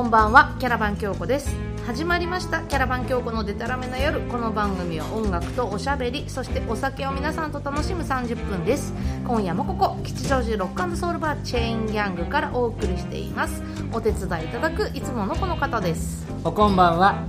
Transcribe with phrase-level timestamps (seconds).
[0.00, 1.54] こんばんはキャラバン京子です。
[1.86, 4.18] 始まりましたキャラバン京子のデタラメな夜。
[4.22, 8.94] この番組は音楽とおしゃべりそしてお酒を皆さんと楽しむ30分です。
[9.26, 13.62] 今夜もここ吉祥寺ロックソウルバーチェーンギャングからお送りしています。
[13.92, 16.26] お手伝いいただくいつものこの方です。
[16.44, 17.22] おこんばんは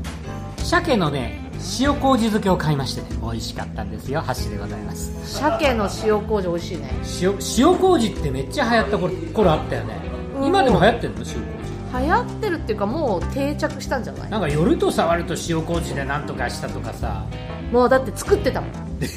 [0.60, 3.20] 鮭のね塩麹漬けを買いましてね。
[3.22, 5.12] 美味しかったんですよ箸でございます。
[5.42, 6.90] 鮭の塩麹美味しいね。
[7.22, 10.00] 塩塩麹ってめっちゃ流行った頃頃あったよね。
[10.38, 10.46] うん。
[10.46, 11.20] 今でも流行ってるの？
[11.20, 11.61] 塩麹
[12.00, 14.30] 流行ってるっていうかもう定着したんじゃない？
[14.30, 17.26] なんか夜と触ると塩麹でなんとかしたとかさ。
[17.72, 18.72] もうだって作ってたもん。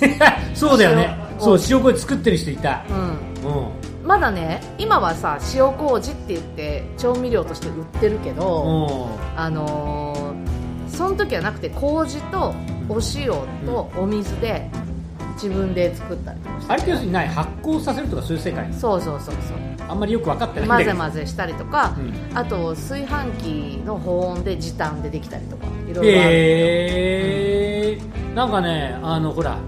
[0.55, 1.17] そうだよね。
[1.35, 2.85] 塩そう塩麹作ってる人いた。
[2.89, 2.93] う
[3.47, 3.51] ん。
[3.51, 3.61] う
[4.05, 4.07] ん。
[4.07, 9.41] まだね今はさ塩麹って言って調味料として売ってるけど、うん。
[9.41, 12.55] あのーその時はなくて麹と
[12.89, 13.33] お塩
[13.67, 14.71] とお水で
[15.35, 17.27] 自分で作ったりとかしてあれって要するに何？
[17.27, 18.73] 発酵させるとかそういう世界？
[18.73, 19.57] そうそうそうそう
[19.89, 22.01] あんまりよく分かってない混ぜ混ぜしたりとか、う
[22.35, 22.39] ん。
[22.39, 27.99] あと炊飯器の保温で時短でできたりとかいろいろある、へえ
[28.35, 29.59] なんかねあのほら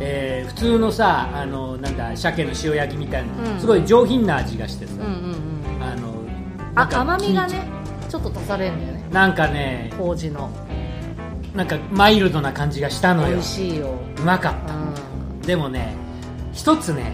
[0.00, 3.60] えー普通のさあのなんだ鮭の塩焼きみたいな、うん。
[3.60, 5.06] すごい上品な味がしてさ、うんうん
[5.76, 5.82] うん。
[5.82, 6.14] あの
[6.74, 7.62] あ甘みがね
[8.08, 9.08] ちょっと足されるんだよね。
[9.12, 10.50] なんかね麹の。
[11.54, 15.40] なんかマイルドな感じがしたの美よ味しいよ、うまかっうん。
[15.40, 15.94] たでもね
[16.52, 17.12] 一つね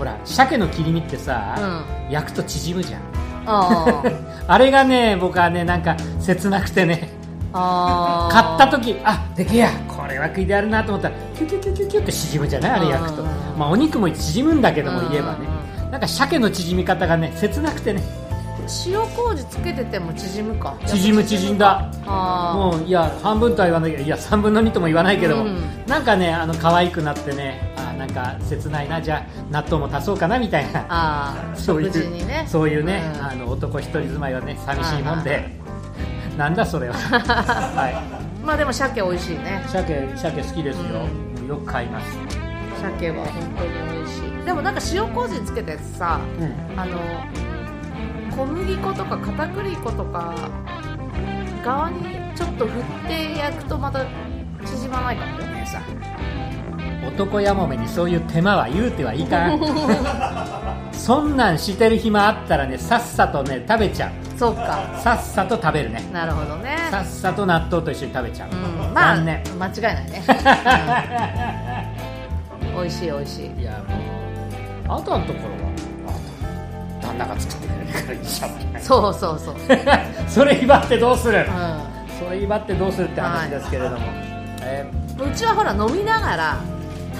[0.00, 2.10] ほら鮭の切り身ってさ、うん。
[2.10, 3.02] 焼くと縮むじゃん。
[3.44, 4.02] あ
[4.48, 4.56] あ。
[4.56, 7.10] れがね僕はねなんか切なくてね。
[7.52, 8.56] ああ。
[8.56, 15.40] 買った時あでけえやこれは食いであるなと思ったらキュキュキュキュキュって縮むじゃないあれ焼くとうんまあお肉も縮むんだけどもうん言えばね
[15.90, 18.02] なんか鮭の縮み方がね切なくてね
[18.86, 27.69] 塩麹つけてても縮むか縮む縮んだあもういや半分とは言わないけどいや3分の2とも言わないけども、うんなんかねあの可愛くなってねあ
[28.10, 30.80] なんか切ないなじゃあ納豆も足そうかなみたいな。
[30.88, 32.44] ああそういうね。
[32.48, 33.22] そういうね、うん。
[33.22, 35.48] あの男一人住まいはね寂しいもんはで
[36.36, 36.94] なんだそれは。
[36.98, 38.02] は
[38.44, 39.62] まあでも鮭美味しいね。
[39.64, 41.06] い鮭鮭好きですよ、
[41.48, 42.18] よく買います、
[42.98, 44.44] 鮭は本当に美味しい。
[44.44, 46.80] でもなんか塩麹つけたやつさうん。
[46.80, 46.98] あの
[48.36, 50.34] 小麦粉とか片栗粉とか
[51.64, 52.04] 側に
[52.34, 54.04] ちょっと振って焼くとまた
[54.64, 55.82] 縮まないかもねねさ
[57.06, 59.60] 男やもめにそういう手間は言うてはいかん。
[60.92, 64.10] そんなんしてる暇あったらねさっさとね食べちゃう。
[64.38, 64.78] そうか。
[65.02, 66.02] さっさと食べるね。
[66.12, 66.76] なるほどね。
[66.90, 68.54] さっさと納豆と一緒に食べちゃう、う
[68.90, 68.94] ん。
[68.94, 69.42] まあ残念。
[69.58, 70.22] 間違いないね、
[72.62, 73.60] う ん美味しい美味しい。
[73.60, 75.70] いやもうあとのところは
[76.08, 78.50] あ旦那が作ってくれるからいいじゃん。
[78.80, 81.46] そうそうそう、うん、それ威張ってどうする、
[82.18, 83.98] それ威張ってどうするって話ですけれども、
[84.62, 84.84] え
[85.18, 86.56] うちはほら飲みながら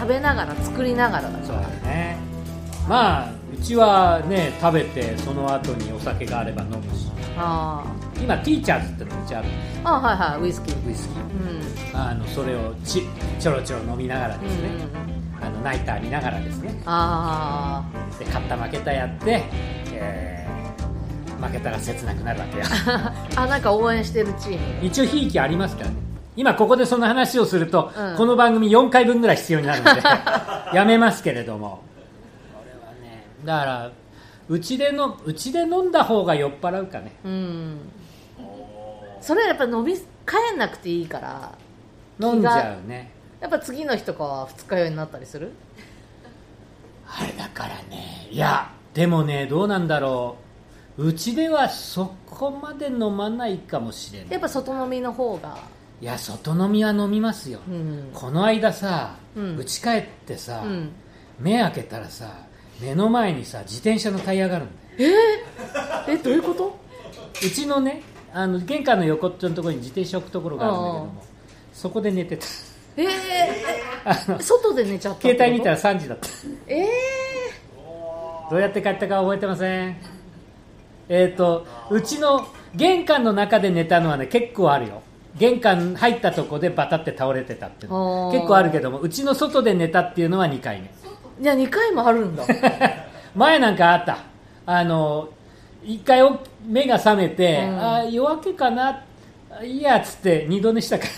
[0.01, 2.17] 食べながら作りながらだーそうからだね。
[2.89, 7.11] まあうちはね食べてその後にお酒があれば飲むし。
[7.37, 7.85] あ
[8.19, 10.89] 今ティーチャーズってのうちあるーあはいはいウイスキー。
[10.89, 11.93] ウイスキー。
[11.93, 12.01] うん。
[12.01, 13.03] あのそれをち
[13.39, 14.71] ちょろちょろ飲みながらうんですね、
[15.39, 16.81] あのナイター見ながらですね。
[16.87, 17.85] あ
[18.19, 19.45] で勝った負けたやって、
[19.93, 20.41] えー
[21.41, 22.65] 負けたら切なくなるわけよ。
[23.37, 25.97] ああなんか応援してるチーム一応ひいきありますからね
[26.41, 28.17] 今ここでその話をすると、うん。
[28.17, 30.01] この番組4回分ぐらい必要になるので
[30.75, 31.83] やめますけれども。
[32.55, 33.91] これはねだから
[34.49, 37.13] うちでのうちで飲んだ方が酔っ払うかね。
[37.27, 37.79] うん。
[39.21, 41.53] それはやっぱ飲み帰んなくていいから
[42.19, 43.11] 飲んじゃうね。
[43.39, 45.53] やっぱ次の日とかは二日酔いになったりする？
[47.07, 48.29] あれだからね。
[48.31, 50.37] いやでもねどうなんだろ
[50.97, 51.07] う。
[51.09, 54.31] うちではそこまで飲まないかもしれない。
[54.31, 55.59] やっぱ外飲みの方が
[56.01, 58.11] いや外飲みは飲みますよ、うん。
[58.15, 59.57] この間さうん。
[59.59, 60.93] 家、帰ってさ、うん。
[61.39, 62.45] 目開けたらさ
[62.81, 64.69] 目の前にさ自転車のタイヤがあるん
[64.99, 65.17] だよ
[66.09, 66.79] えどういうこと？
[67.47, 68.03] うちのね
[68.33, 71.25] あの玄関の横っちょのところに自転車置くところがあるんだけども
[71.73, 72.47] そこで寝てた。
[72.97, 76.29] えー、外で寝ちゃった携帯見たら3時だった。
[76.67, 76.87] え
[78.51, 79.97] どうやって帰ったか覚えてません？
[81.09, 85.03] えっ、とうちの玄関の中で寝たのはね結構あるよ
[85.39, 87.93] 玄関入ったとこでバタって倒れてたっていう
[88.33, 90.91] 結構あるけどもうちの外で寝たっていうのは2回目。
[91.41, 92.45] ー、いや2回もあるんだ。
[93.35, 94.19] 前なんかあった。
[94.67, 95.29] あの
[95.85, 97.81] 一回お目が覚めて、うん。
[97.81, 99.05] あ夜明けかな？
[99.51, 101.11] あいいやっつって二度寝したから。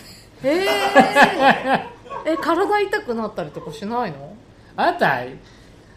[0.44, 4.34] えー、 え体痛くなったりとかしないの？
[4.76, 5.20] あなた。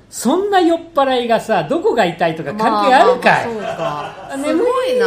[0.09, 4.47] そんな酔っ払いがさどこが痛いとか関係あるかい、まあまあまあそうか。
[4.47, 5.05] すいな。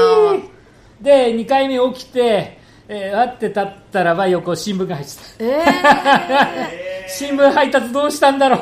[1.00, 2.57] で2回目起きて、
[2.88, 5.23] えー、あって立ったらば横新聞が入ってた。
[5.44, 8.58] え 新聞配達どうしたんだろう。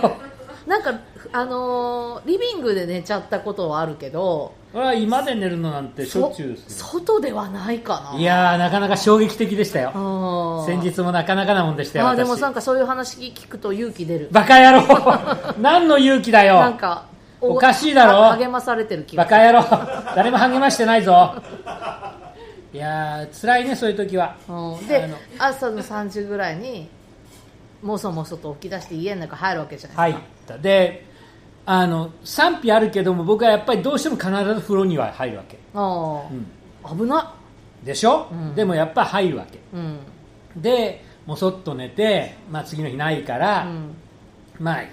[0.67, 0.95] ー、なんか
[1.33, 8.19] あのーリビングで寝ちゃったことはあるけどこれは今で寝るのなんてしょっちゅうですよ外ではないかな。
[8.19, 9.93] いやーなかなか衝撃的でしたよ。
[10.67, 14.29] 先先日もなかなかなもんでしたよあーでも私なんかそういう話聞くと勇気出る。
[14.33, 14.83] バカ野郎。
[15.61, 16.57] 何の勇気だよ。
[16.57, 17.05] なんか
[17.41, 18.27] おかしいだろ。
[18.27, 19.65] あ励まされてる気がバカ野郎。
[20.17, 21.35] 誰も励ましてないぞ
[22.73, 24.37] いやー辛いねそういう時は。
[24.49, 24.87] うん。
[24.87, 25.09] で
[25.39, 26.89] 朝の3時ぐらいに
[27.83, 31.07] もそもそと起き出して家の中入るわけじゃない入ったで
[31.65, 37.35] あの賛否あるけども僕はやっぱりどうしても必ず風呂には入るわけ、あーうん、危な
[37.85, 38.55] でしょ、うん。
[38.55, 39.59] でもやっぱ入るわけ。
[39.75, 39.99] うん。
[40.57, 43.95] でもそっと寝て、まあ、次の日ないから、うん。
[44.59, 44.85] まあ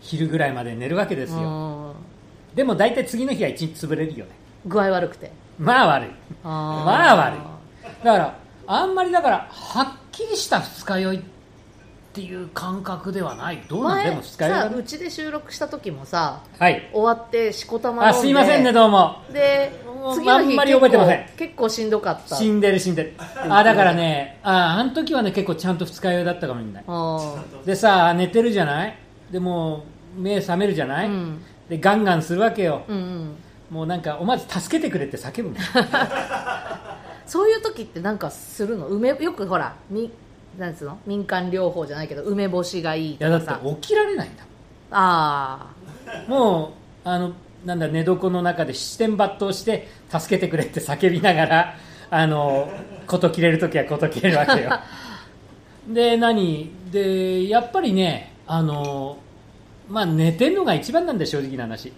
[0.00, 2.54] 昼ぐらいまで寝るわけですよ、うん。
[2.54, 4.32] でも大体次の日は一日潰れるよね。
[4.66, 6.08] 具合悪くてまあ悪い。
[6.44, 7.40] まあ悪い。
[8.04, 11.20] だからあんまりだからはっきりした二日酔いっ
[12.12, 13.62] ていう感覚ではない。
[13.68, 13.98] どうなん？
[13.98, 16.88] で前も二日酔いさうちで収録した時もさはい。
[16.92, 18.18] 終わってしこたま飲んで。
[18.18, 19.22] あすいませんねどうも。
[19.32, 19.72] で
[20.14, 21.26] 次の日あんまり覚えてません。
[21.36, 22.36] 結構しんどかった。
[22.36, 23.14] 死んでる死んでる。
[23.48, 26.84] あだからねああの時はね結構ちゃんと二日酔いだったかもしれない。
[26.86, 28.96] あでさ寝てるじゃない？
[29.30, 29.84] でも
[30.16, 31.42] う目覚めるじゃない、うん。
[31.68, 33.36] でガンガンするわけよ、ーうんうん
[33.70, 35.58] もうなんか思わず助けてくれって叫ぶもん。
[37.26, 38.86] そういう時ってなんかするの？
[38.88, 40.10] 梅よくほらみ
[40.58, 40.98] なんつうの？
[41.06, 44.44] 民間療法じゃないけど梅干しがいいいやだって起きられないんだ
[44.90, 45.66] あ
[46.26, 46.72] も
[47.04, 47.32] うあの
[47.66, 51.74] なんだ寝床の中で七点抜刀して助けてくれって叫びながら
[52.10, 52.70] あの
[53.06, 54.70] 事切れる時は事切れるわけよ。
[55.88, 56.72] で何？
[56.90, 59.18] でやっぱりねあの
[59.88, 61.88] まあ寝てんのが一番なんで正直な話。
[61.88, 61.92] あ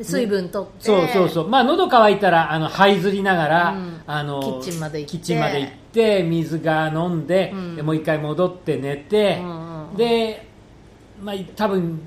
[0.00, 0.84] 水分取って。
[0.84, 1.48] そうそうそう。
[1.48, 4.00] まあ喉乾いたらあの這いずりながら、うん。
[4.06, 5.18] あのキッチンまで行って。
[5.18, 7.76] キッチンまで行って水が飲んで,、うん。
[7.76, 10.48] でもう一回戻って寝て、うんうんで、
[11.22, 12.00] まあ、多分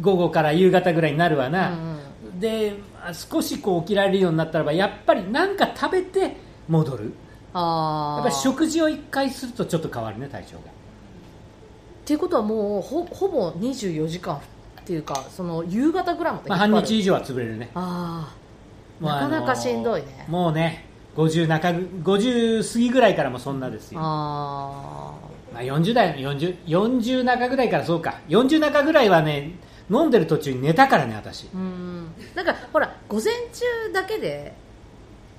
[0.00, 1.92] 午後から夕方ぐらいになるわな、うん
[2.40, 2.74] で
[3.04, 6.36] あ少しこう起きられるようになったらばやっぱり何か食べて
[6.68, 7.12] 戻る。
[7.54, 10.64] ああやっぱり食事を一回するとちょっと変わるね体調がっ
[12.04, 14.40] ていうことはもうほほぼ24時間
[14.82, 17.70] っていうかその夕方ぐらいまでまあ、半日以上は潰れるね。
[17.74, 18.34] あ
[19.00, 20.26] あのなかなかしんどいね。
[20.28, 20.86] もうね
[21.16, 24.00] 50中50過ぎぐらいからもそんなですあよ。
[24.02, 25.14] あ
[25.54, 28.18] まあ、40代 40, 40中ぐらいからそうか。
[28.28, 29.52] 40中ぐらいはね
[29.90, 31.44] 飲んでる途中に寝たからね私。
[31.44, 32.06] ーうん。
[32.34, 34.52] なんかほら午前中だけで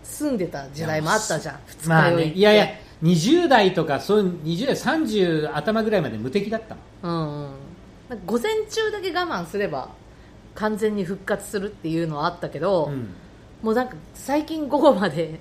[0.03, 1.59] 住んでた時代もあったじゃん。
[1.67, 2.67] 二まあ日酔いいやいや
[3.03, 7.49] 20代とかそういう20代30頭ぐらいまで無敵だったのうんうん
[8.25, 9.89] 午前中だけ我慢すれば
[10.55, 13.09] 完全に復活するっていうのはあったけど、うん。
[13.61, 15.39] もうなんか最近午後まで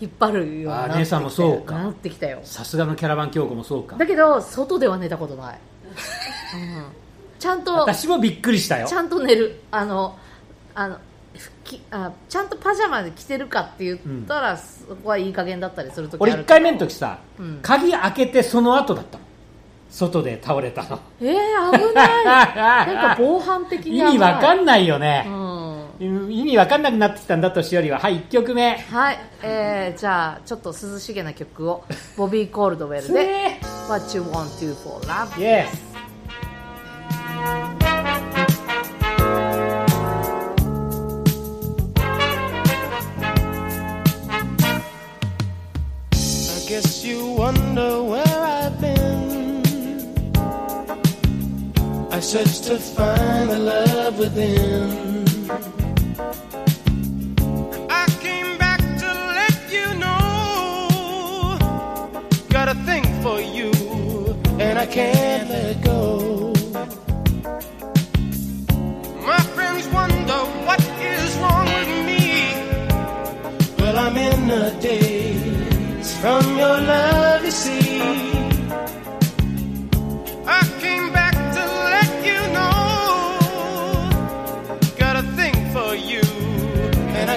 [0.00, 1.74] 引っ張るようになってもそうか。
[1.74, 2.40] なってきたよ。
[2.44, 3.96] さすがのキャラバン京子もそうか。
[3.96, 5.58] だけど外では寝たことない、
[6.54, 6.84] うん、
[7.38, 8.86] ちゃんと私もびっくりしたよ。
[8.86, 9.60] ちゃんと寝る。
[9.70, 10.16] あの
[10.74, 10.98] あの
[11.36, 16.42] ふきあちゃんとパジャマで着てるかって言ったら、そこはいい加減だったりするときあるけど。
[16.42, 17.58] 俺1回目の時さ、うん。
[17.62, 19.24] 鍵開けてその後だったの
[19.90, 21.00] 外で倒れたの。
[21.20, 22.24] えー、危ない。
[22.24, 26.32] なんか防犯的に意味わかんんないよね、うん。
[26.32, 27.98] 意味わかんなくなってきたんだとしよりは。
[27.98, 28.78] はい1曲目。
[28.78, 31.84] はい、えー、じゃあちょっと涼しげな曲を。
[32.16, 35.90] ボビー・コールドウェルでね「What You Want to for Love」イエス
[46.52, 48.29] I guess you wonder where
[52.30, 55.19] I searched to find the love within.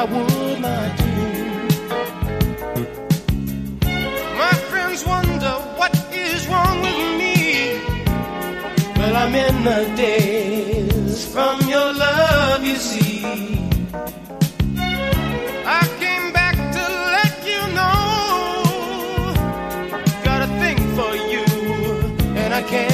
[0.00, 1.06] I would not do.
[4.42, 7.34] My friends wonder what is wrong with me.
[8.96, 13.24] Well, I'm in the daze from your love, you see.
[15.66, 16.84] I came back to
[17.16, 19.34] let you know.
[20.22, 21.44] Got a thing for you,
[22.40, 22.87] and I can't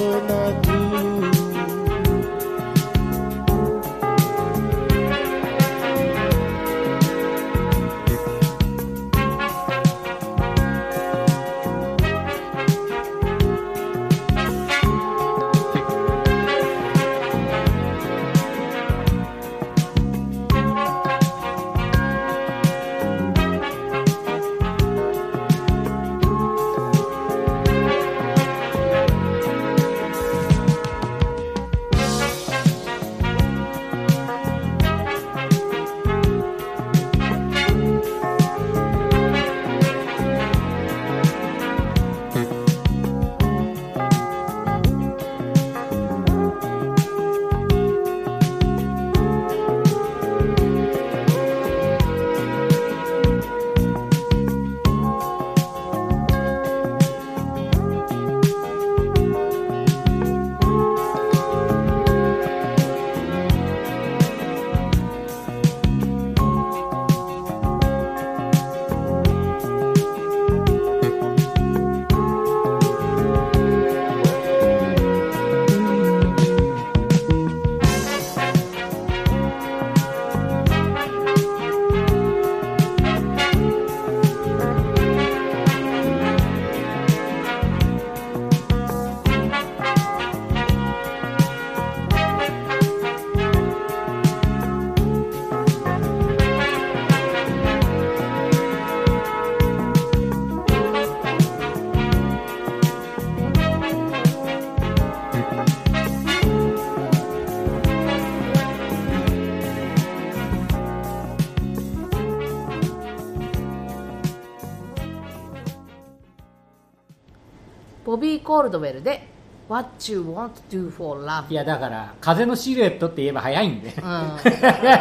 [118.07, 119.27] ボビー・コールドウェルで
[119.67, 121.51] 「What You Want to Do for Love?
[121.51, 123.93] い」やだから風のシルエットって言えば早いんで、うん、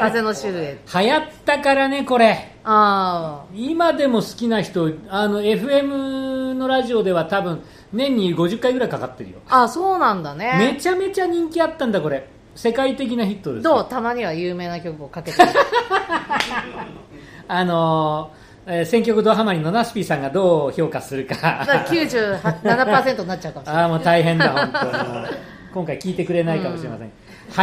[0.01, 0.99] 風のシルエット。
[1.01, 2.53] 流行ったからねこれ。
[2.65, 9.39] あ今でも好きな人あの FM のラジオでは多分年に50回ぐらいかかってるよ。
[9.49, 12.29] ああそうなんだめねちゃめちゃ人気あったんだこれ。
[12.57, 13.89] 世界的なヒットですどう？
[13.89, 15.49] たまには有名な曲をかけてる
[17.47, 21.35] あのーえー選曲ドハマりのナスピーさんがどう評価するか。
[21.35, 23.83] だから97%になっちゃうかもしれない。
[23.83, 25.47] ああもう大変だ本当。
[25.73, 27.11] 今回聞いてくれないかもしれません、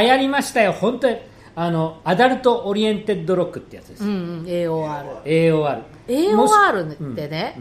[0.03, 1.17] 流行りましたよ本当に。
[1.55, 7.55] あの Adult Oriented Rock ってやつです、うんうん AOR AOR AOR ってね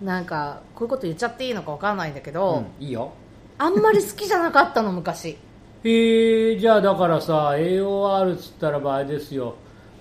[0.00, 0.06] うん。
[0.06, 3.12] なんかこういうこと言っちゃっていいのかわかんないんだけど、うんいいよ。
[3.58, 5.38] あんまり好きじゃなかったの昔。
[5.84, 9.54] へえじゃあだからさ AOR っつったらばあれですよ。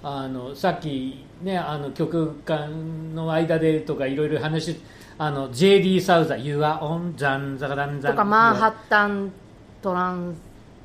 [0.04, 4.80] あのさっきねあの曲間の間でとかいろいろ話
[5.18, 8.12] あの JD サウザ You are on ザンザカダンザン。
[8.14, 9.32] とかマンハッタン
[9.82, 10.36] トラン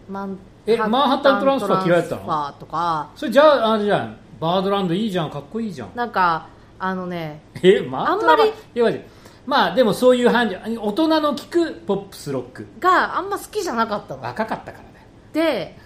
[0.08, 2.52] マンえマンハッタントランスファー嫌いだったの？
[2.58, 3.10] とか。
[3.16, 5.90] それじゃああれじゃんバードランドいいじゃんかっこいいじゃん。
[5.94, 8.42] なんかあのねえマあんまり
[8.74, 9.00] いやマジ
[9.46, 10.56] まあでもそういう感じ。
[10.56, 12.66] 大人の聴くポップスロック。
[12.78, 14.22] があんま好きじゃなかったの。
[14.22, 15.06] 若かったからね。
[15.32, 15.76] で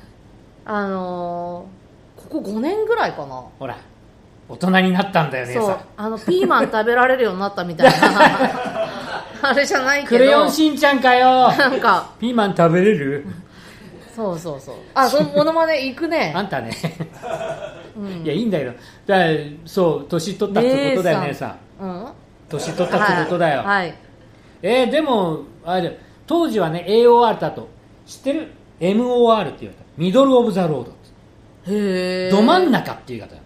[0.65, 1.85] あのー
[2.31, 3.43] ここ5年ぐらいかな。
[3.59, 3.77] ほら
[4.49, 5.67] 大人になったんだよねそう。
[5.67, 5.79] さ。
[5.97, 7.95] あのピーマン食べられるようになったみたいな。
[9.51, 10.09] あれじゃないけど。
[10.11, 11.51] クレヨンしんちゃんかよ。
[11.53, 12.11] なんか。
[12.21, 13.27] ピーマン食べれる？
[14.15, 14.75] そうそうそう。
[14.95, 16.33] あそのモノマネ行くね。
[16.37, 16.71] あんたね。
[17.97, 18.23] うん。
[18.25, 18.73] いやいいんだけど。
[19.07, 19.17] だ
[19.65, 22.07] そう年取ったってことだよね姉さうん？
[22.49, 23.95] 年取ったってことだよ、はい、はい。
[24.63, 27.69] えーでもあれ当時はね AOR だと。
[28.07, 28.49] 知ってる
[28.81, 29.85] ？MOR って言われた。
[29.97, 30.91] Middle of the Road
[31.67, 33.37] へえど真ん中っていう言い方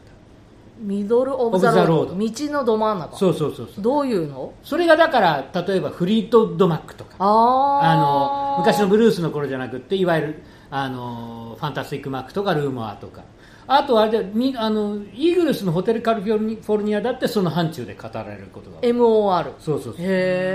[0.80, 2.14] Middle of the Road。
[2.14, 3.16] 道のど真ん中。
[3.16, 3.82] そうそうそうそう。
[3.82, 4.52] どういうの？
[4.62, 7.16] それがだから例えばフリートウッドマックとか。
[7.18, 13.22] あの昔のブルースの頃じゃなくっていわゆるあのファンタスティック・マックとかルーモアとか。
[13.70, 18.80] あとあれでみあのイーグルスのホテルカリフォルニフォルニアだってその範疇で語られることが。
[18.80, 20.06] MOR そうそうそう。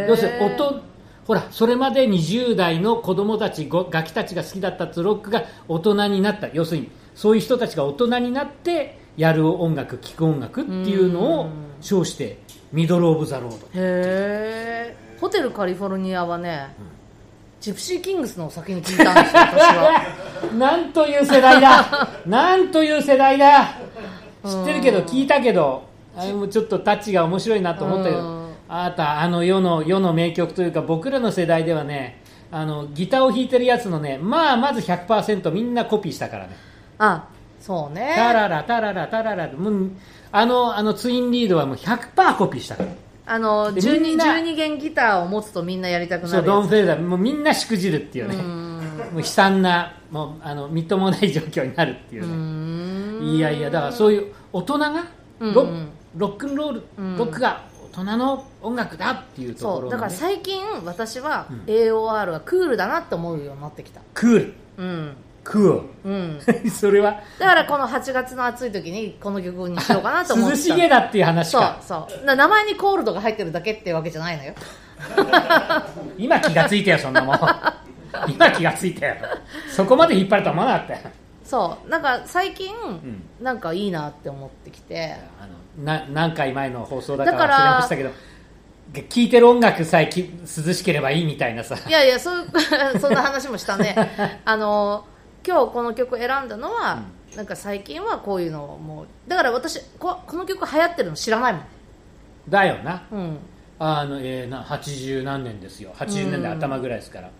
[0.07, 0.81] 要するに音
[1.27, 6.47] ほらそれまで20代の子供たちごガキたちが好きだったツロックが大人になった。
[6.47, 11.49] 要するにそういう人たちが大人になってやる音楽聴く音楽っていうのを
[11.81, 12.39] 称して
[12.71, 13.57] ミドル・オブ・ザ・ロード。
[13.57, 16.75] へえホテルカリフォルニアはね、
[17.61, 20.01] ジプシーキングスのお酒に聞いたんですよ 私は。
[20.57, 22.09] なんという世代だ。
[22.25, 23.75] なんという世代だ。
[24.45, 25.83] 知ってるけど聞いたけど
[26.17, 28.21] あれもちょっとタッチが面白いなと思ったけうん。
[28.21, 36.57] どあなたあの世の世の名曲というか僕らの世代ではねあのギターを弾いてるやつのねまあまず100%みんなコピーしたからね。
[36.97, 37.23] あ
[37.63, 38.13] そうね。
[38.17, 39.47] タララタララタララ。
[39.53, 39.91] もう
[40.33, 42.75] あのあのツインリードはもう100%コピーした。
[42.75, 42.89] から
[43.25, 48.35] あので 12, みんな12弦ギターを持つとみんなやりたくなるそうドン・やフェーザーもうみんなしくじるっていうね。
[48.35, 48.73] うん。
[49.13, 53.35] もう悲惨なもうあのみっともない状況になるっていううねん。
[53.37, 55.05] いやいやだからそういう大人が
[55.39, 55.67] うんロ,、
[56.17, 57.17] ロックンロール、うん。
[57.17, 57.61] ロックが
[57.93, 61.73] 大人の音楽だっていうところの、ね、だから最近私はうん。
[61.73, 64.01] AOR はクールだなって思うようになってきた。
[64.13, 64.53] クール。
[64.79, 66.09] うんクう。
[66.09, 66.39] ん。
[66.71, 67.21] それは。
[67.39, 70.57] だからこの8月の暑い時にこの曲にしようかなと思って。
[70.57, 72.25] 涼たしげだっていう話そうかそう。
[72.25, 74.53] な名前にコールドが入ってるだけってわけじゃないのよ。
[76.17, 77.37] 今気がついたよそんなもん。
[78.29, 79.15] 今気がついたよ。
[79.69, 80.99] そこまで引っ張るとは思わなかったよ。
[81.43, 81.89] そう。
[81.89, 83.23] なんか最近、ん。
[83.41, 85.15] なんかいいなって思ってきて。
[85.39, 88.11] あのな何回前の放送だからら忘れましたけど
[88.93, 91.75] 聴いてる音楽さえき涼しければいいみたいなさ。
[91.87, 92.47] いやいやそう
[92.99, 93.95] そんな話もしたね。
[94.45, 95.05] あの
[95.45, 97.03] 今日この曲選んだのは、
[97.35, 101.63] なんか最近はこういうのをもうだから私ここの曲流行ってるの知らないもん。
[102.47, 103.03] だよな。
[103.11, 103.37] うん。
[103.79, 105.91] あの、えーな80何年ですよ。
[105.95, 107.31] 80年代頭ぐらいですから、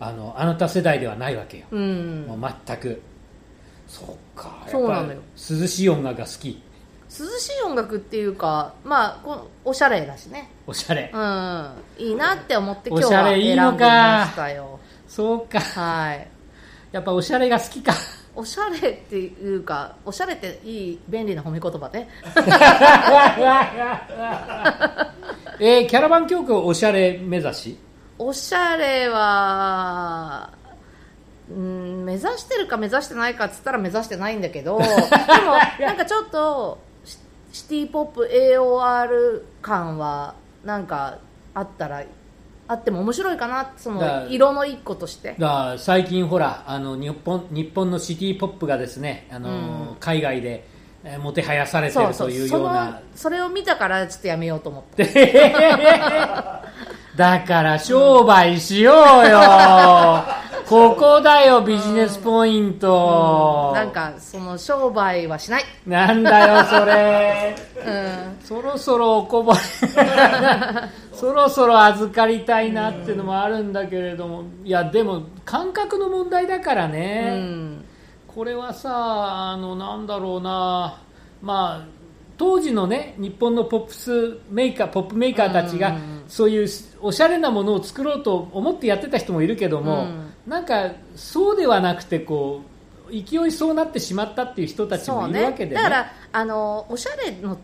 [0.00, 2.26] あのあなた世代ではないわけよ、うん。
[2.26, 3.02] もう全く。
[3.86, 4.64] そっか。
[4.66, 5.08] そうなのよ。
[5.10, 6.62] やっぱり涼しい音楽が好き。
[7.08, 10.50] 涼しい音楽っていうかまあこのおしゃれだしね。
[10.66, 11.72] おしゃれ、うん。
[11.98, 14.80] いいなって思って今日は選んでましたよ。
[15.06, 15.60] そうか。
[15.60, 16.35] はい
[16.96, 17.92] やっぱおしゃれが好きか。
[18.34, 22.08] おしゃれっていうかおしゃれっていい便利な褒め言葉ね。
[25.60, 27.78] えーキャラバン教区おしゃれ目指し？
[28.18, 30.50] おしゃれは
[31.50, 34.90] うん目指してるか目指してないかっつったら目指してないんだけど でも
[35.86, 37.18] なんかちょっとシ
[37.52, 41.18] シティポップ AOR 感はなんか
[41.54, 42.02] あったら
[42.68, 45.36] あっても面白いかなその色の一個として。
[45.78, 49.52] 最近ほらあの日本日本のシティポップがですねあの、う
[49.92, 49.96] ん。
[50.00, 50.64] 海外で、
[51.04, 53.00] えーもてはやされてるというような。
[53.14, 55.04] それを見たからちょっとやめようと思った。
[57.16, 59.40] だから商売しようよ、
[60.68, 65.64] ここだよビジネスポイント、なんかその商売はしない。
[65.86, 67.56] なんだよそれ。
[67.86, 68.36] うん。
[68.44, 69.58] そろそろおこぼれ
[71.16, 77.84] そろそろ預かりたいなっていうのもあるんだけれどもいやでも感覚の問題だからうね、ん。
[78.28, 78.90] これはさ
[79.52, 81.00] あのなんだろうな。
[81.42, 81.96] まあ
[82.38, 86.16] 当時のね日本のポップスメーカーポップメーカーたちが、うん。
[86.28, 86.68] そういう
[87.00, 90.08] おしゃれなものを作ろうと思ってやってた人もいるけども、
[90.46, 92.62] なんかそうではなくてこ
[93.08, 95.76] う勢いそうなってしまったっていう人たちもいるわけで、ね。
[95.76, 97.58] だからあのおしゃれのっ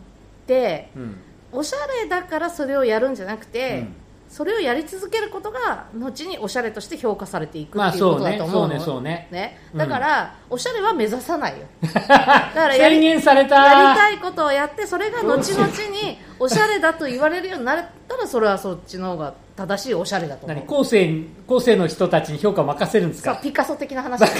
[0.47, 1.17] てうん
[1.53, 3.95] おしゃれだからそれをやるんじゃなくて、うん。
[4.29, 9.59] それをやり続けることが後におしゃれとして評価されていくまあっていうことだと思うの、そうねね。
[9.73, 9.77] うん。
[9.77, 11.67] だから、おしゃれは目指さないよ。
[11.93, 13.55] だからや宣り言された。
[13.63, 20.57] やりたいことをやってそれが後々におしゃれだと言われるようになったらそれはそっちの方が正しいおしゃれだと思う。
[20.57, 20.65] 何？
[20.65, 21.13] 後世
[21.45, 23.35] 後世の人たちに評価を任せるんですか？
[23.35, 24.19] ピカソ的な話。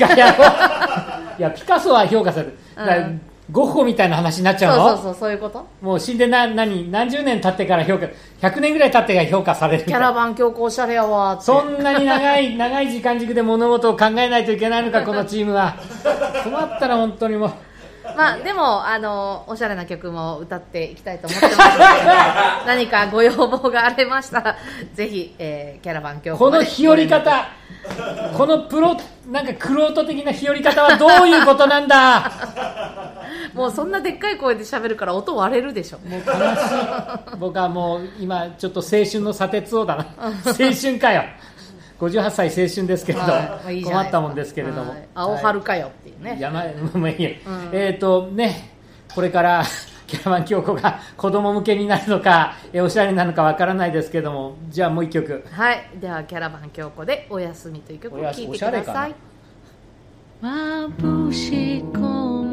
[1.38, 4.88] いやピカソは評価される、うんゴッホみたいな話になっちゃうの？
[4.90, 5.68] そうそうそうそういうこと？
[5.82, 8.08] もう死んでな何何十年経ってから評価
[8.48, 9.86] 100年ぐらい経ってから評価される。
[9.86, 11.44] キャラバン強行おしゃれやわーって。
[11.46, 15.76] そんなに長い 長い時間軸で物事を考えないといけないのか このチームは。
[16.44, 17.52] 困ったら本当にもう。
[18.18, 21.82] まあでもあのおしゃれな曲も歌っていきたいと思ってますので
[22.68, 24.56] 何かご要望がありましたら
[24.94, 27.48] ぜひ、えーキャラバン強行この日和り方
[28.38, 28.96] このプロ
[29.32, 32.30] なんかクロート的な日和り方はどういうことなんだ？
[33.54, 36.00] もうそんなでっかい声で喋るから音割れるでしょ。
[36.00, 37.38] もう悲しい。
[37.40, 40.06] 僕はもう今ちょっと青春の砂鉄王だな。
[40.46, 41.24] 青春かよ。
[42.00, 43.82] 58歳青春ですけれども、はい。
[43.82, 45.08] 困ったもんですけれども、はい。
[45.14, 46.64] 青春かよっていうね、山
[46.94, 47.34] もういいや、ん。
[47.72, 48.72] えっ、とね
[49.14, 49.64] これから
[50.08, 54.56] キャラバン京子が子供向けになるのかえおしゃれなのかわからないですけども。
[54.70, 55.46] じゃあもう一曲。
[55.52, 55.90] はい。
[56.00, 58.94] ではキャラバン京子で「おやすみ」という曲を聴いてくおしゃれかな。
[58.94, 59.16] ださい
[60.44, 62.53] 眩しい木漏れ日に揺れ風が胸の奥に花びらを散らす寂しさも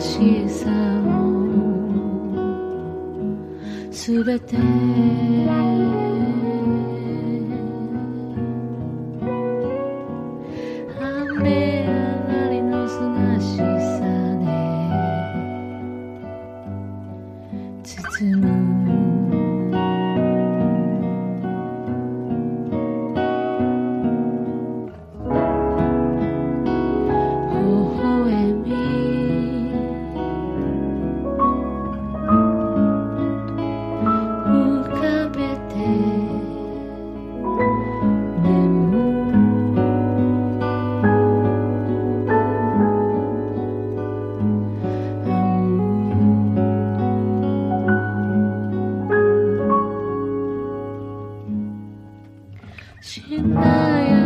[0.00, 1.30] しさも
[3.92, 4.56] すべて
[53.00, 54.19] しなや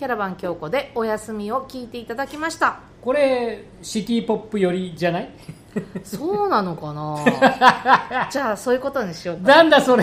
[0.00, 2.80] キャラバン京子でお休みを聞いていただきました。
[3.02, 5.28] これシティポップ寄りじゃない？
[6.02, 7.18] そうなのかな？
[8.32, 9.56] じゃあそういうことにしようか。
[9.56, 10.02] なんだそれ。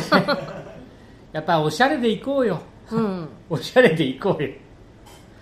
[1.32, 2.60] やっぱおしゃれでいこうよ。
[2.92, 3.28] うん。
[3.50, 4.50] おしゃれでいこうよ。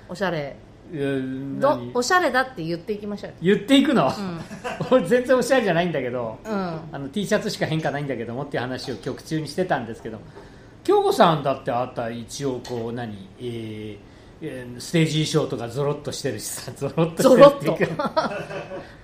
[0.08, 0.56] おしゃれ。
[0.90, 3.36] うーんど何おしゃれだって言っていきましょうよ。
[3.42, 4.14] 言っていくの、ん。
[4.90, 6.54] 俺全然おしゃれじゃないんだけどうん。
[6.94, 10.20] あの T シャツしか変化ないんだけどもっていう話を曲中にしてたんですけど
[10.86, 14.15] 京子さんだってあった一応こう何、えーえー
[14.80, 16.72] ステージ衣装とかゾロッとしてるしさ。
[16.76, 18.32] ゾロッとしてるっていうか。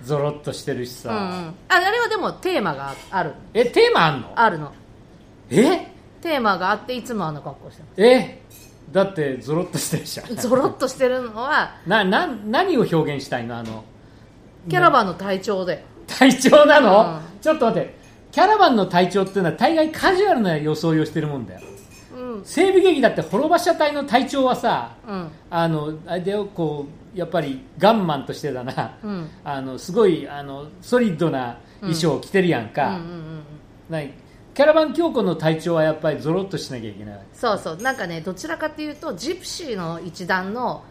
[0.04, 0.52] ゾロッと。
[0.54, 1.22] してるしさ、うんうん。
[1.22, 3.32] ああれはでもテーマがある。
[3.54, 4.32] えテーマあんの？
[4.34, 4.72] あるの。
[5.50, 5.88] え？
[6.20, 8.40] テーマがあっていつもあの格好してまえ？
[8.90, 10.26] だってゾロッとしてるじゃん。
[10.26, 13.56] す ゾロッとしてるのはなな何を表現したいの？
[13.58, 13.84] あの
[14.68, 15.84] キャラバンの体調で。
[16.06, 17.94] 体調なの、うんちょっと待って。
[18.30, 21.60] キャラバンの体調っていうのは大概カジュアルな装いをしてるもんだよ
[22.38, 22.44] うん。
[22.44, 25.30] 西部劇だって滅場者隊の隊長はさうん。
[25.50, 29.28] あのあれだよこうやっぱりガンマンとしてだな、うん。
[29.44, 32.98] あのすごいあのソリッドな衣装を着てるやんうんか、
[34.54, 37.20] キャラバン京子の隊長はやっぱりゾロッとしなきゃいけない。
[37.34, 37.76] そうそう。
[37.76, 40.84] なんかねどちらかというとジプシーの一団の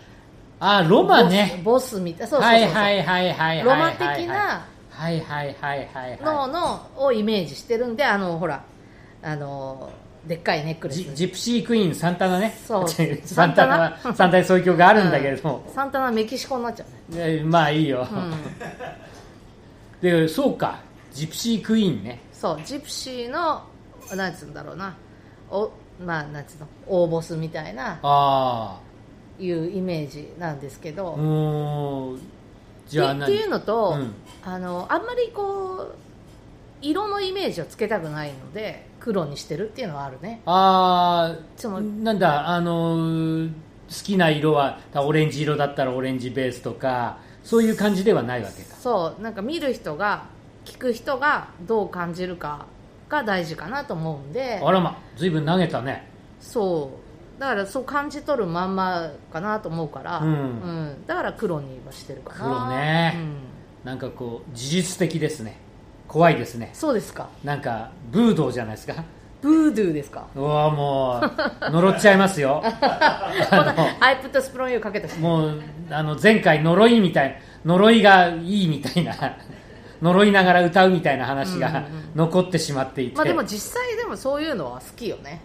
[0.60, 1.60] あロマね。
[1.64, 8.64] ボスみたいそうそうそうそう、はいはいはいはいはいロマ的なはいはいはいはいのはのをイメージしてるんであのほら
[9.24, 9.92] あの
[10.26, 11.00] でっかいネックレス。
[11.00, 12.56] いジジプシークイーンサンタナね。
[12.68, 12.88] そう。
[13.26, 14.44] サンタナはサンタナ？
[14.44, 18.34] そういう曲があるんだけれども、サンタナメキシコになっちゃうね、えまあいいよ、うん、
[20.02, 20.80] でそうか。
[21.12, 22.20] ジプシークイーンね。
[22.32, 22.62] そう。
[22.64, 23.64] ジプシーの
[24.16, 24.96] なんつうんだろうな。
[25.50, 25.72] お
[26.06, 26.68] まあなんつうの？
[26.88, 28.00] 大ボスみたいな。
[28.04, 28.80] あ
[29.40, 31.18] いうイメージなんですけど、
[32.88, 34.14] じゃあってっていうのと、うん。
[34.46, 35.96] あのあんまりこう
[36.82, 40.42] 色のイメージをつけたくないので黒にしてるっていうのはあるね。
[40.46, 43.52] あそのあなんだあのー
[43.92, 48.76] 好きな色はオレンジ色だったらオレンジベースとかそういう感じではないわけか。
[48.76, 50.28] そうなんか見る人が
[50.64, 52.68] 聞く人がどう感じるか
[53.10, 54.62] が大事かなと思うんで。
[54.64, 56.08] あらま随分投げたね。
[56.40, 56.92] そ
[57.38, 57.42] う。
[57.42, 60.32] だからそう感じ取るまんまかなと思うから、うん。
[60.32, 61.06] うん。
[61.06, 62.40] だから黒にはしてるかな。
[62.40, 63.14] 黒ね。
[63.18, 63.36] うん。
[63.84, 65.58] なんかこう事実的ですね
[66.12, 66.72] 怖いですね。
[66.74, 67.30] そうですか。
[67.42, 69.02] なんかブードーじゃないですか。
[69.42, 70.28] ブードゥーですか。
[70.36, 72.62] うわもう呪っちゃいますよ。
[72.82, 73.32] あ
[74.02, 79.14] I put a spell on you かけたしのもうあの前回呪いみたい呪いがいいみたいな
[80.04, 85.40] 呪いながら歌うみたいな話が残ってしまっていて、まあでも実際でもそういうのは好きよね。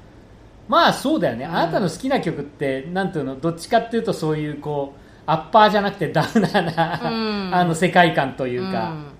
[0.67, 3.39] まあそうだよね、あなたの好きな曲ってなんていうの？
[3.39, 7.15] どっちかっていうとそういうこうアッパーじゃなくてダウナーな、う
[7.51, 7.55] ん。
[7.55, 9.16] あの世界観というか、ん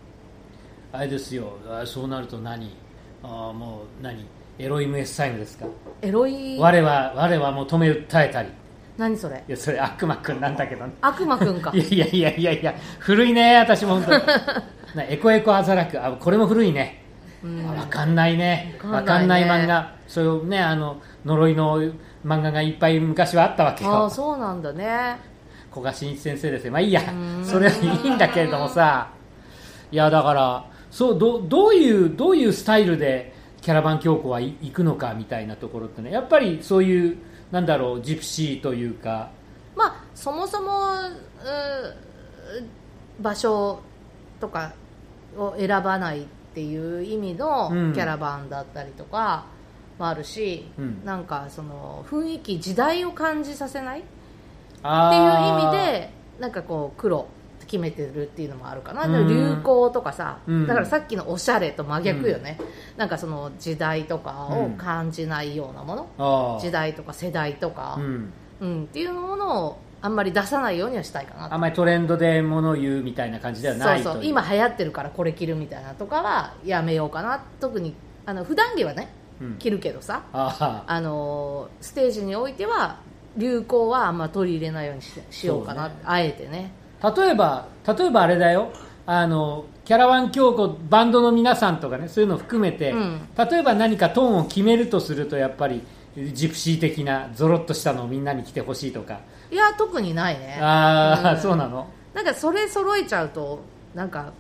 [0.97, 1.53] あれですよ。
[1.69, 2.75] あそうなると何？
[3.23, 4.25] あもう何？
[4.59, 5.67] エロイムエッサイムですか？
[6.03, 6.59] エロい。
[6.59, 8.49] 我は我は求め訴えたり。
[8.97, 9.45] 何それ？
[9.47, 10.93] いやそれ悪魔くんなんだけどね。
[11.03, 11.71] 悪魔くんか。
[11.75, 14.23] いやいやいやいや古いね私も本当に。
[14.97, 16.03] なエコエコアザラク。
[16.03, 17.03] あこれも古いね、
[17.77, 18.79] わかんないね。
[18.83, 19.95] わかんない漫画。
[20.09, 21.83] そういうねあの呪いの
[22.25, 25.19] 漫画がいっぱい昔はあったわけああよそうなんだね。
[25.71, 26.73] 古賀真一先生ですよ。
[26.73, 27.03] まあいいや。
[27.03, 27.45] ん。
[27.45, 29.09] それはいいんだけれどもさ。
[29.93, 30.65] いやだから
[30.97, 36.11] そうどどういうどういうスタイルでキャラバン教皇はい行くのかみたいなところってね。
[36.11, 37.19] やっぱりそういう
[37.51, 39.29] なんだろうジプシーというか。
[39.77, 43.79] まあそもそもう場所
[44.41, 44.73] とか
[45.37, 49.45] を選ばないっていう意味のうんキャラバンだったりとか
[49.99, 51.05] もあるし、うん。
[51.05, 54.11] なんかその雰囲気時代を感じさせないっていう
[54.81, 54.85] 意
[55.67, 57.27] 味でなんかこう黒
[57.67, 59.29] 決めてるっていうのもあるかな、うん。
[59.29, 60.67] 流行とかさ、うん。
[60.67, 62.59] だからさっきのおしゃれと真逆よね、
[62.97, 68.33] なんかその時代とかを感じないようなもの、あー時代とか世代とか、うん。
[68.61, 74.25] うん、っていうものをあんまり出さないようにはしたいかなあんまりトレンドで物を言うみたいな感じではないとそうそう。
[74.25, 77.43] 今流行ってるからこれ着るみたいなとかはやめようかな。
[77.61, 79.57] 特にあの普段着はねうん。
[79.59, 80.23] 着るけどさ。
[80.33, 81.01] ああ。
[81.01, 83.01] のステージにおいては
[83.37, 85.89] 流行はあんま取り入れないようにししようかな。
[85.89, 85.95] ね。
[86.05, 86.71] あえてね。
[86.83, 88.73] ー例えば例えばあれだよ。
[89.07, 93.29] あのキャラワン教皇バンドの皆さんとかねそういうのを含めて、うん。
[93.37, 95.83] 例えば何かトーンを決めるとするとやっぱり
[96.33, 99.21] ジプシー的なゾロッとしたのをみんなに着てほしいとか。
[99.51, 100.59] いや特にないね。
[100.61, 101.41] ああ、うん。
[101.41, 101.87] そうなの？
[102.15, 103.61] なんかそれ揃えちゃうと
[103.95, 104.33] なんか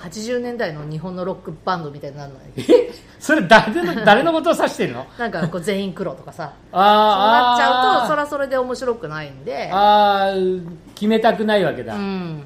[0.00, 2.90] 80年代の日本のロックバンドみたいになるのにえ？
[3.18, 5.06] それ誰の誰のことを指してるの？
[5.18, 6.54] なんかこう全員黒とかさ。
[6.72, 9.70] あそうなっちゃうとそららそれで面白くないんで。
[9.72, 12.42] あー決めたくないわけだ、うん。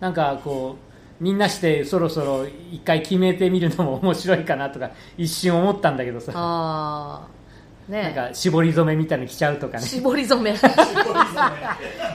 [0.00, 0.76] なんかこ
[1.20, 7.26] うみんなしてそろそろ一回決めてみるのも面白いかなとか一瞬思ったんだけどさ、あ
[7.88, 8.02] あね。
[8.02, 9.84] なんか絞り染めみたいに着ちゃうとかね。
[9.84, 10.56] 絞り染め。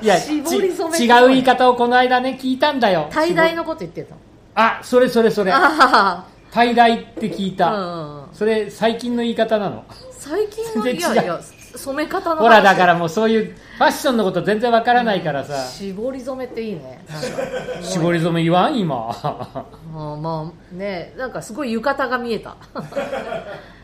[0.02, 0.98] いや絞り染め。
[0.98, 3.10] ち違う言い方をこの間ね聞いたんだよ。
[3.12, 4.22] 絞大大のこと言ってたの
[4.60, 5.52] あそれそれそれ。
[5.54, 9.86] あ大大って聞いた、あ、うん、それ最近の言い方なの。
[10.12, 11.14] 最近の全然違う。
[11.14, 11.40] いやいや
[11.76, 12.42] 染め方の話。
[12.42, 17.06] ほらだからもうそういうファッションのこと全然わからないからさ、絞り染めっていいね。
[17.08, 18.96] なんか絞り染め言わん今。
[19.94, 22.58] まあまあねなんかすごい浴衣が見えた。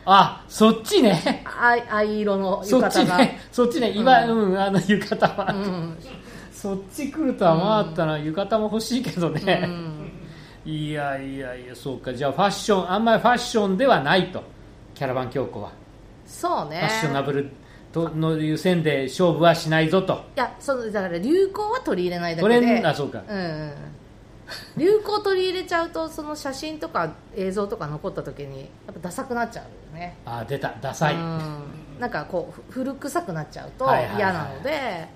[0.06, 1.44] あそっちね。
[1.60, 3.40] 藍藍色の浴そっち衣が、ね。
[3.52, 3.92] そっちね。
[3.94, 5.96] 今、うんあの浴衣は、うん。
[6.64, 9.93] そっち来るとは思わなかったな、浴衣も欲しいけどうね、ん
[10.64, 12.12] いやいやいやそうか。
[12.12, 14.42] じゃあファッションあんまりファッションではないと。
[14.94, 15.72] キャラバン教皇は、
[16.24, 16.78] そうね。
[16.78, 17.50] ファッショナブル
[17.92, 20.14] とのいう線で勝負はしないぞと。
[20.14, 23.22] いやそのだから流行は取り入れないだトけであそうか。
[23.28, 23.74] うんうん。
[24.76, 30.16] 流行取り入れちゃうとその写真とか映像とか残った時にやっぱダサくなっちゃうよね。
[30.24, 30.74] あ出た。
[30.80, 31.62] ダサい、うん。
[31.98, 34.16] なんかこうふ古臭くなっちゃうとはいはいはい。
[34.18, 35.08] 嫌なので、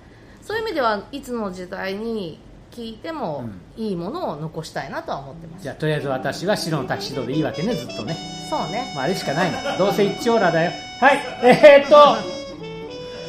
[0.42, 2.40] そういう意味ではいつの時代に
[2.78, 8.16] 聞いてもいいものを残したいなとは思ってます、じゃあとりあえず私は白のタキシードでいいわけねずっとね、
[8.48, 8.92] そうね。
[8.94, 9.58] まあ、あれしかないの。
[9.76, 10.70] どうせ一丁羅だよ。
[11.00, 11.18] はい。
[11.42, 12.38] えー、っと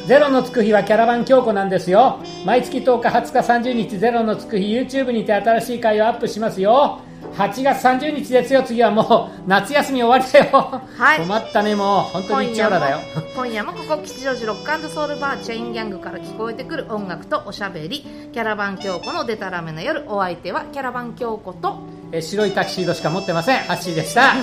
[0.06, 2.20] ゼロのつく日はキャラバン京子なんですよ。
[2.46, 7.00] 毎月10日20日30日ゼロのつく日 YouTube にて新しい回をアップしますよ
[7.34, 8.62] 8月30日ですよ。
[8.62, 11.18] 次はもう夏休み終わりだよ、はい。
[11.20, 12.02] 困ったねもう。
[12.12, 12.98] 本当に一丁羅だよ。
[13.34, 18.04] 今夜もここ吉祥寺ロックソウルバーチェインギャングから聞こえてくる音楽とおしゃべり。
[18.32, 21.78] キャラバン京子のデタラメな夜お相手はキャラバン京子と。
[22.12, 24.34] えー白いタキシードしか持ってませんハッシーでした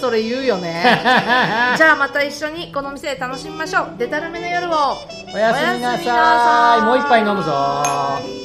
[0.00, 0.82] それ言うよね。
[1.76, 3.94] じゃあまた一緒にこの店で楽しみましょう。
[3.98, 4.96] デタラメな夜を。
[5.32, 6.82] おやすみなさい。
[6.82, 8.39] もう一杯飲むぞ